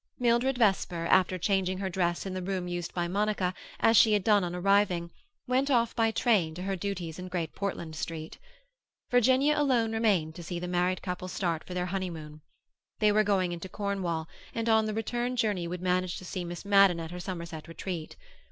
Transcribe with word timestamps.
Mildred 0.17 0.57
Vesper, 0.57 1.05
after 1.11 1.37
changing 1.37 1.77
her 1.77 1.87
dress 1.87 2.25
in 2.25 2.33
the 2.33 2.41
room 2.41 2.67
used 2.67 2.91
by 2.91 3.07
Monica, 3.07 3.53
as 3.79 3.95
she 3.95 4.13
had 4.13 4.23
done 4.23 4.43
on 4.43 4.55
arriving, 4.55 5.11
went 5.45 5.69
off 5.69 5.95
by 5.95 6.09
train 6.09 6.55
to 6.55 6.63
her 6.63 6.75
duties 6.75 7.19
in 7.19 7.27
Great 7.27 7.53
Portland 7.53 7.95
Street. 7.95 8.39
Virginia 9.11 9.53
alone 9.55 9.91
remained 9.91 10.33
to 10.33 10.41
see 10.41 10.57
the 10.57 10.67
married 10.67 11.03
couple 11.03 11.27
start 11.27 11.63
for 11.63 11.75
their 11.75 11.85
honeymoon. 11.85 12.41
They 12.97 13.11
were 13.11 13.23
going 13.23 13.51
into 13.51 13.69
Cornwall, 13.69 14.27
and 14.55 14.67
on 14.67 14.85
the 14.87 14.93
return 14.95 15.35
journey 15.35 15.67
would 15.67 15.83
manage 15.83 16.17
to 16.17 16.25
see 16.25 16.43
Miss 16.43 16.65
Madden 16.65 16.99
at 16.99 17.11
her 17.11 17.19
Somerset 17.19 17.67
retreat. 17.67 18.15